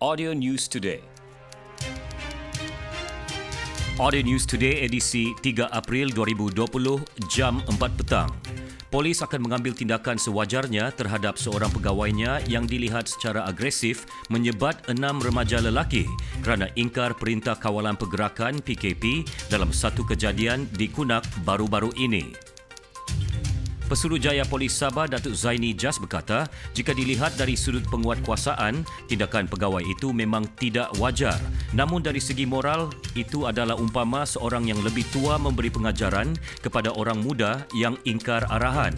Audio 0.00 0.32
News 0.32 0.64
Today. 0.64 1.04
Audio 4.00 4.24
News 4.24 4.48
Today 4.48 4.80
edisi 4.80 5.36
3 5.44 5.68
April 5.68 6.08
2020 6.16 7.04
jam 7.28 7.60
4 7.68 8.00
petang. 8.00 8.32
Polis 8.88 9.20
akan 9.20 9.44
mengambil 9.44 9.76
tindakan 9.76 10.16
sewajarnya 10.16 10.88
terhadap 10.96 11.36
seorang 11.36 11.68
pegawainya 11.68 12.40
yang 12.48 12.64
dilihat 12.64 13.12
secara 13.12 13.44
agresif 13.44 14.08
menyebat 14.32 14.88
enam 14.88 15.20
remaja 15.20 15.60
lelaki 15.60 16.08
kerana 16.40 16.72
ingkar 16.80 17.12
perintah 17.20 17.60
kawalan 17.60 18.00
pergerakan 18.00 18.56
PKP 18.64 19.28
dalam 19.52 19.68
satu 19.68 20.00
kejadian 20.08 20.64
di 20.80 20.88
Kunak 20.88 21.28
baru-baru 21.44 21.92
ini. 22.00 22.49
Pesuruhjaya 23.90 24.46
Polis 24.46 24.70
Sabah 24.70 25.10
Datuk 25.10 25.34
Zaini 25.34 25.74
Jas 25.74 25.98
berkata, 25.98 26.46
jika 26.78 26.94
dilihat 26.94 27.34
dari 27.34 27.58
sudut 27.58 27.82
penguatkuasaan, 27.90 28.86
tindakan 29.10 29.50
pegawai 29.50 29.82
itu 29.82 30.14
memang 30.14 30.46
tidak 30.62 30.94
wajar. 31.02 31.34
Namun 31.74 31.98
dari 31.98 32.22
segi 32.22 32.46
moral, 32.46 32.94
itu 33.18 33.50
adalah 33.50 33.74
umpama 33.74 34.22
seorang 34.22 34.70
yang 34.70 34.78
lebih 34.86 35.02
tua 35.10 35.42
memberi 35.42 35.74
pengajaran 35.74 36.38
kepada 36.62 36.94
orang 36.94 37.18
muda 37.18 37.66
yang 37.74 37.98
ingkar 38.06 38.46
arahan. 38.46 38.94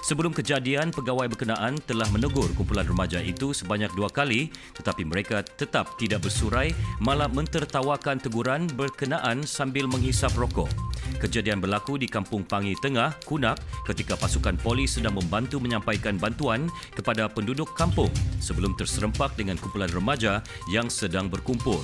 Sebelum 0.00 0.32
kejadian, 0.32 0.90
pegawai 0.94 1.28
berkenaan 1.30 1.78
telah 1.84 2.06
menegur 2.14 2.48
kumpulan 2.56 2.86
remaja 2.86 3.20
itu 3.20 3.52
sebanyak 3.54 3.92
dua 3.94 4.08
kali 4.10 4.52
tetapi 4.78 5.04
mereka 5.04 5.42
tetap 5.44 5.98
tidak 6.00 6.24
bersurai 6.24 6.72
malah 7.02 7.28
mentertawakan 7.28 8.18
teguran 8.18 8.66
berkenaan 8.74 9.44
sambil 9.44 9.86
menghisap 9.90 10.32
rokok. 10.38 10.70
Kejadian 11.18 11.58
berlaku 11.58 11.98
di 11.98 12.06
Kampung 12.06 12.46
Pangi 12.46 12.72
Tengah, 12.78 13.18
Kunak 13.26 13.58
ketika 13.84 14.14
pasukan 14.14 14.56
polis 14.60 14.96
sedang 14.96 15.18
membantu 15.18 15.58
menyampaikan 15.58 16.16
bantuan 16.16 16.70
kepada 16.94 17.26
penduduk 17.26 17.74
kampung 17.74 18.10
sebelum 18.38 18.72
terserempak 18.78 19.34
dengan 19.34 19.58
kumpulan 19.58 19.90
remaja 19.90 20.40
yang 20.70 20.86
sedang 20.88 21.26
berkumpul. 21.26 21.82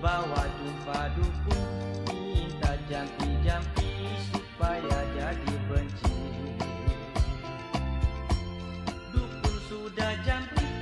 Bawa 0.00 0.48
jumpa 0.56 1.12
dukun 1.12 1.60
minta 2.08 2.72
jampi-jampi 2.88 4.16
supaya 4.32 4.98
jadi 5.12 5.54
benci. 5.68 6.16
Dukun 9.12 9.56
sudah 9.68 10.16
jampi 10.24 10.72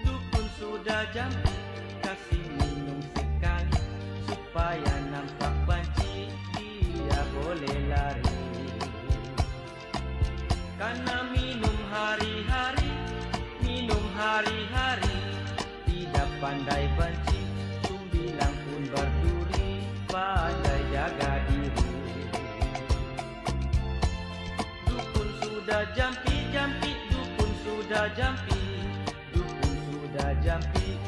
dukun 0.00 0.46
sudah 0.56 1.04
jampi. 1.12 1.52
Kasih 2.00 2.44
minum 2.56 3.04
sekali 3.12 3.84
supaya 4.24 4.94
nampak 5.12 5.52
benci 5.68 6.32
dia 6.56 7.20
boleh 7.36 7.78
lari. 7.92 8.32
Karena 10.80 11.21
pandai 16.62 16.86
benci 16.94 17.42
Sumbilang 17.82 18.54
pun 18.62 18.82
berduri 18.86 19.82
Pandai 20.06 20.78
jaga 20.94 21.42
diri. 21.50 21.90
Dukun 24.86 25.28
sudah 25.42 25.82
jampi-jampi 25.98 26.92
Dukun 27.10 27.50
sudah 27.66 28.06
jampi 28.14 28.62
Dukun 29.34 29.74
sudah 29.90 30.30
jampi 30.38 31.02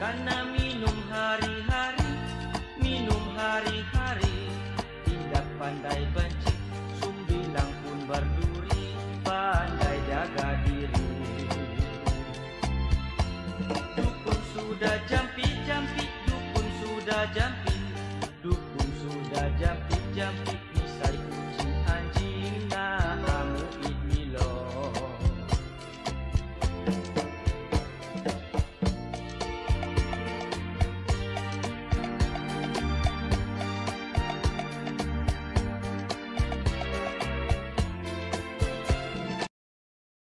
Karena 0.00 0.48
minum 0.48 0.96
hari-hari, 1.12 2.08
minum 2.80 3.20
hari-hari, 3.36 4.48
tidak 5.04 5.44
pandai 5.60 6.08
benci, 6.16 6.56
sumbilang 6.96 7.68
pun 7.84 8.08
berduri, 8.08 8.96
pandai 9.20 10.00
jaga 10.08 10.56
diri. 10.64 11.04
Dukun 14.00 14.40
sudah 14.56 14.96
jampi-jampi, 15.04 16.08
dukun 16.24 16.66
sudah 16.80 17.22
jampi, 17.36 17.76
dukun 18.40 18.88
sudah 19.04 19.52
jampi-jampi, 19.60 20.59